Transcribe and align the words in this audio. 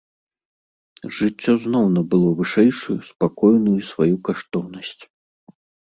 Жыццё 1.17 1.53
зноў 1.67 1.85
набыло 1.99 2.29
вышэйшую, 2.41 2.97
спакойную 3.11 3.77
сваю 3.93 4.15
каштоўнасць. 4.31 5.01